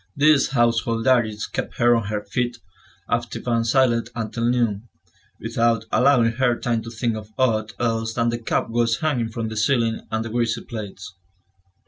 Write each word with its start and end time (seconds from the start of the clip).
These 0.15 0.47
household 0.47 1.05
duties 1.05 1.45
kept 1.45 1.75
her 1.77 1.95
on 1.95 2.05
her 2.05 2.23
feet, 2.23 2.57
active 3.07 3.45
and 3.47 3.67
silent, 3.67 4.09
until 4.15 4.45
noon, 4.49 4.89
without 5.39 5.85
allowing 5.91 6.31
her 6.37 6.59
time 6.59 6.81
to 6.81 6.89
think 6.89 7.15
of 7.15 7.29
aught 7.37 7.73
else 7.79 8.15
than 8.15 8.29
the 8.29 8.39
cobwebs 8.39 8.97
hanging 9.01 9.29
from 9.29 9.49
the 9.49 9.55
ceiling 9.57 10.01
and 10.09 10.25
the 10.25 10.29
greasy 10.31 10.61
plates. 10.61 11.13